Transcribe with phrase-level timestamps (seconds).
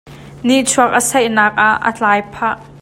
[0.47, 2.57] Nihchuak a saihnak ah a tlai phah.